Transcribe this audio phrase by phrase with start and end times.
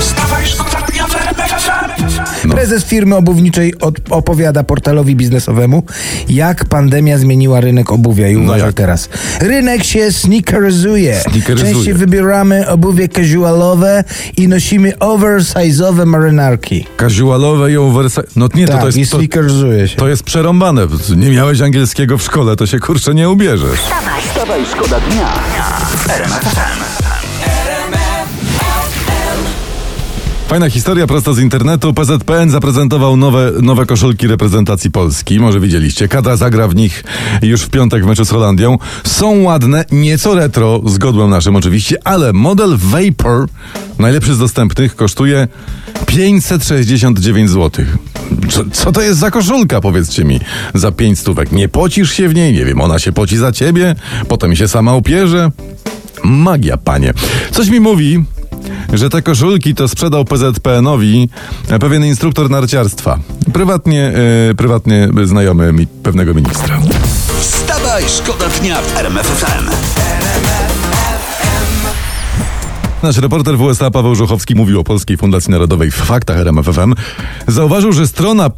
[0.00, 1.28] Wstawaj, szkoda dnia w.
[2.50, 5.82] Prezes firmy obuwniczej od, opowiada portalowi biznesowemu,
[6.28, 8.28] jak pandemia zmieniła rynek obuwia.
[8.28, 8.74] I uważaj jak?
[8.74, 9.08] teraz.
[9.40, 11.20] Rynek się sneakeryzuje.
[11.20, 11.74] Sneakeryzuje.
[11.74, 14.04] Częściej wybieramy obuwie casualowe
[14.36, 16.86] i nosimy oversize'owe marynarki.
[17.00, 18.26] Casualowe i oversize.
[18.36, 19.12] No nie, to, tak, to i jest.
[19.12, 19.96] To, sneakeryzuje się.
[19.96, 20.86] to jest przerąbane.
[21.16, 23.80] Nie miałeś angielskiego w szkole, to się kurczę nie ubierzesz.
[23.80, 25.28] Wstawaj, szkoda dnia
[26.96, 26.97] w
[30.48, 31.94] Fajna historia prosto z internetu.
[31.94, 35.40] PZPN zaprezentował nowe, nowe koszulki reprezentacji Polski.
[35.40, 36.08] Może widzieliście.
[36.08, 37.04] Kada zagra w nich
[37.42, 38.78] już w piątek w meczu z Holandią.
[39.04, 43.48] Są ładne, nieco retro, z godłem naszym oczywiście, ale model Vapor,
[43.98, 45.48] najlepszy z dostępnych, kosztuje
[46.06, 47.84] 569 zł.
[48.50, 50.40] Co, co to jest za koszulka, powiedzcie mi,
[50.74, 51.52] za 5 stówek?
[51.52, 52.52] Nie pocisz się w niej?
[52.52, 53.94] Nie wiem, ona się poci za ciebie,
[54.28, 55.50] potem się sama upierze?
[56.24, 57.14] Magia, panie.
[57.50, 58.24] Coś mi mówi,
[58.92, 61.28] że te koszulki to sprzedał PZPN-owi
[61.80, 63.18] pewien instruktor narciarstwa.
[63.52, 64.12] Prywatnie,
[64.50, 66.78] e, prywatnie znajomy mi pewnego ministra.
[67.40, 69.70] Wstawaj, szkoda dnia w RMF FM.
[73.02, 76.94] Nasz reporter w USA Paweł Żuchowski mówił o Polskiej Fundacji Narodowej w faktach RMFFM.
[77.46, 78.50] Zauważył, że strona e,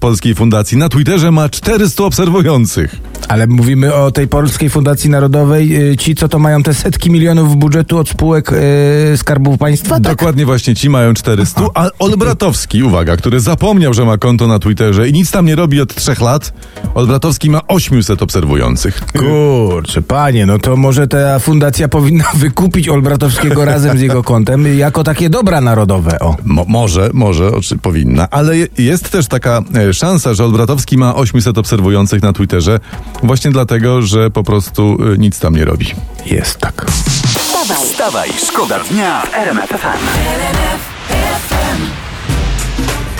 [0.00, 2.96] Polskiej Fundacji na Twitterze ma 400 obserwujących.
[3.28, 5.90] Ale mówimy o tej Polskiej Fundacji Narodowej.
[5.92, 9.94] y, Ci, co to mają te setki milionów budżetu od spółek y, Skarbu Państwa?
[9.94, 10.02] Tak?
[10.16, 11.62] Dokładnie właśnie ci mają 400.
[11.74, 15.80] A Olbratowski, uwaga, który zapomniał, że ma konto na Twitterze i nic tam nie robi
[15.80, 16.52] od 3 lat,
[16.94, 19.00] Olbratowski ma 800 obserwujących.
[19.18, 25.04] Kurczę, panie, no to może ta fundacja powinna wykupić Olbratowskiego razem z jego kontem jako
[25.04, 26.18] takie dobra narodowe.
[26.18, 26.36] O.
[26.44, 31.14] Mo, może, może, oczy, powinna, ale je- jest też taka e, szansa, że Olbratowski ma
[31.14, 32.80] 800 obserwujących na Twitterze
[33.22, 35.86] właśnie dlatego, że po prostu e, nic tam nie robi.
[36.26, 36.86] Jest tak.
[36.86, 41.53] Wstawaj, Wstawaj, szkoda dnia w RMF FM.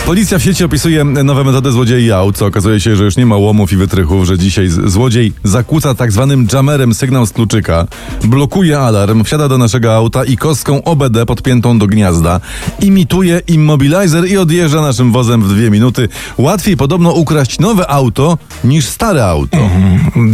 [0.07, 3.37] Policja w sieci opisuje nowe metody złodziei aut, co okazuje się, że już nie ma
[3.37, 7.87] łomów i wytrychów, że dzisiaj złodziej zakłóca tak zwanym jammerem sygnał z kluczyka,
[8.25, 12.41] blokuje alarm, wsiada do naszego auta i kostką OBD podpiętą do gniazda
[12.81, 16.09] imituje immobilizer i odjeżdża naszym wozem w dwie minuty.
[16.39, 19.59] Łatwiej podobno ukraść nowe auto niż stare auto.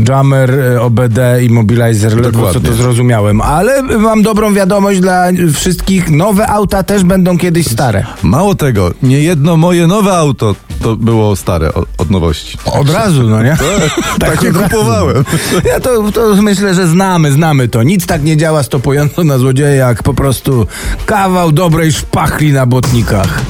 [0.08, 3.40] Jammer, y, OBD, Immobilizer, ledwo co to zrozumiałem.
[3.40, 6.10] Ale mam dobrą wiadomość dla wszystkich.
[6.10, 8.06] Nowe auta też będą kiedyś stare.
[8.22, 12.58] Mało tego, nie jedno moje nowe auto to było stare od, od nowości.
[12.64, 13.56] Od razu, no nie?
[14.20, 14.68] Takie od razu.
[14.68, 15.24] kupowałem.
[15.70, 17.82] Ja to, to myślę, że znamy, znamy to.
[17.82, 20.66] Nic tak nie działa stopująco na złodzieja, jak po prostu
[21.06, 23.40] kawał dobrej szpachli na botnikach.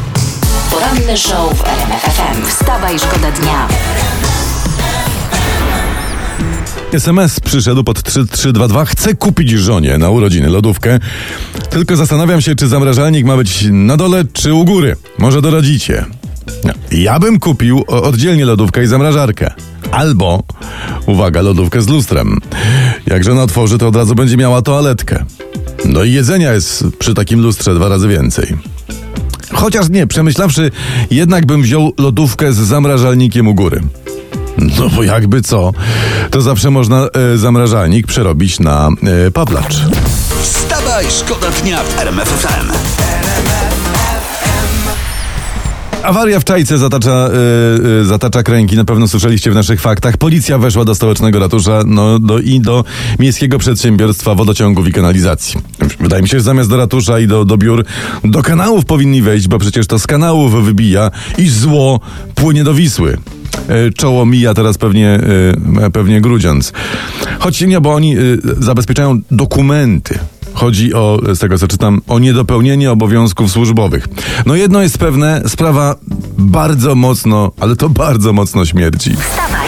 [0.71, 2.47] poranny show w RMF FM.
[2.47, 3.69] Wstawaj, szkoda dnia.
[6.93, 8.85] SMS przyszedł pod 3322.
[8.85, 10.99] Chcę kupić żonie na urodziny lodówkę.
[11.71, 14.97] Tylko zastanawiam się, czy zamrażalnik ma być na dole, czy u góry.
[15.19, 16.05] Może doradzicie.
[16.65, 19.53] No, Ja bym kupił oddzielnie lodówkę i zamrażarkę.
[19.91, 20.43] Albo,
[21.07, 22.39] uwaga, lodówkę z lustrem.
[23.07, 25.25] Jak żona otworzy, to od razu będzie miała toaletkę.
[25.85, 28.57] No i jedzenia jest przy takim lustrze dwa razy więcej.
[29.53, 30.71] Chociaż nie, przemyślawszy,
[31.11, 33.81] jednak bym wziął lodówkę z zamrażalnikiem u góry.
[34.59, 35.73] No bo jakby co,
[36.31, 38.89] to zawsze można e, zamrażalnik przerobić na
[39.27, 39.77] e, pawlacz.
[40.43, 42.71] Wstawaj, szkoda dnia w RMF FM.
[46.03, 47.31] Awaria w Czajce zatacza,
[48.01, 50.17] e, zatacza kręgi, na pewno słyszeliście w naszych faktach.
[50.17, 52.85] Policja weszła do stołecznego ratusza no, do, i do
[53.19, 55.61] Miejskiego Przedsiębiorstwa Wodociągów i Kanalizacji.
[56.01, 57.85] Wydaje mi się, że zamiast do ratusza i do, do biur,
[58.25, 62.01] do kanałów powinni wejść, bo przecież to z kanałów wybija i zło
[62.35, 63.19] płynie do Wisły.
[63.69, 65.21] E, Czoło mija teraz pewnie,
[65.83, 66.73] e, pewnie grudziąc.
[67.39, 68.21] Choć nie, bo oni e,
[68.59, 70.19] zabezpieczają dokumenty.
[70.55, 74.09] Chodzi o, z tego co czytam, o niedopełnienie obowiązków służbowych.
[74.47, 75.95] No jedno jest pewne, sprawa
[76.39, 79.17] bardzo mocno, ale to bardzo mocno śmierci.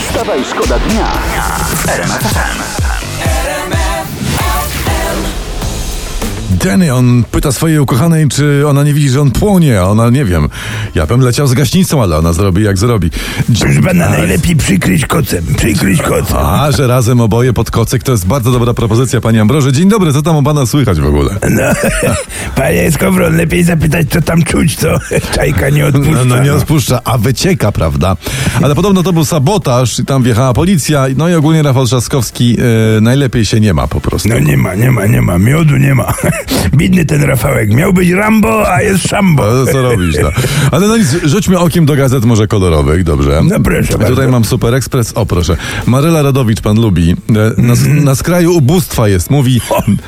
[0.09, 1.13] Wstawaj, szkoda dnia
[6.65, 10.25] Danny, on pyta swojej ukochanej, czy ona nie widzi, że on płonie, a ona nie
[10.25, 10.49] wiem.
[10.95, 13.11] Ja bym leciał z gaśnicą, ale ona zrobi jak zrobi.
[13.61, 16.37] Proszę pana, najlepiej przykryć kocem, przykryć kocem.
[16.37, 19.73] A, że razem oboje pod kocyk, to jest bardzo dobra propozycja, pani Ambroży.
[19.73, 21.37] Dzień dobry, co tam u pana słychać w ogóle?
[21.51, 21.63] No,
[22.57, 24.99] panie Skowron, lepiej zapytać, co tam czuć, co
[25.37, 26.13] czajka nie odpuszcza.
[26.13, 28.17] No, no nie odpuszcza, a wycieka, prawda?
[28.63, 31.07] Ale podobno to był sabotaż i tam wjechała policja.
[31.17, 32.57] No i ogólnie Rafał Trzaskowski
[32.97, 34.29] e, najlepiej się nie ma po prostu.
[34.29, 36.13] No nie ma, nie ma, nie ma, miodu nie ma.
[36.77, 37.71] Bidny ten Rafałek.
[37.75, 39.67] Miał być Rambo, a jest Szambo.
[39.67, 40.17] Co robisz?
[40.23, 40.29] No?
[40.71, 43.41] Ale no nic, rzućmy okiem do gazet może kolorowych, dobrze?
[43.45, 44.07] No proszę I bardzo.
[44.15, 45.13] Tutaj mam Super Express.
[45.15, 45.57] O proszę.
[45.87, 47.11] Maryla Radowicz pan lubi.
[47.11, 49.31] E, Na, na skraju ubóstwa jest.
[49.31, 49.61] Mówi,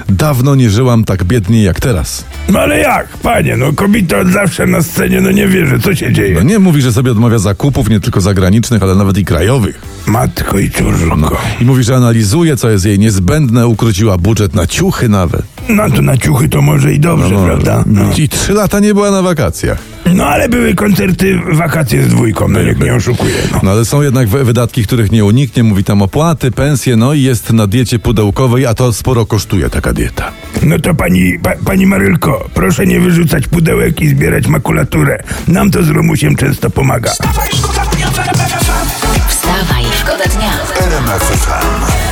[0.08, 2.24] dawno nie żyłam tak biednie jak teraz.
[2.48, 6.12] No ale jak, panie, no kobieta od zawsze na scenie, no nie wierzę, co się
[6.12, 6.34] dzieje?
[6.34, 9.80] No nie mówi, że sobie odmawia zakupów, nie tylko zagranicznych, ale nawet i krajowych.
[10.06, 11.36] Matko i cóżko.
[11.60, 15.42] I mówi, że analizuje, co jest jej niezbędne, ukróciła budżet na ciuchy nawet.
[15.68, 17.84] No to na ciuchy to może i dobrze, prawda?
[17.86, 18.02] No.
[18.16, 19.78] I trzy lata nie była na wakacjach.
[20.14, 23.60] no ale były koncerty, wakacje z dwójką, no niech nie oszukuje, no.
[23.62, 25.62] No ale są jednak wy- wydatki, których nie uniknie.
[25.62, 29.92] Mówi tam opłaty, pensje, no i jest na diecie pudełkowej, a to sporo kosztuje taka
[29.92, 30.32] dieta.
[30.62, 35.18] No to pani, pa, pani Marylko, proszę nie wyrzucać pudełek i zbierać makulaturę.
[35.48, 37.10] Nam to z Romusiem często pomaga.
[37.10, 39.28] Wstawaj, szkoda dnia w RMF FM.
[39.28, 40.52] Wstawaj, szkoda dnia.
[40.86, 42.03] RMF FM.